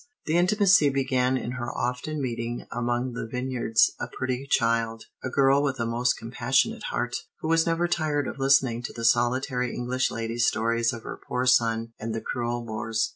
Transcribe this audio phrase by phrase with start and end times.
[0.25, 5.61] The intimacy began in her often meeting among the vineyards a pretty child, a girl
[5.61, 10.09] with a most compassionate heart, who was never tired of listening to the solitary English
[10.09, 13.09] lady's stories of her poor son and the cruel wars.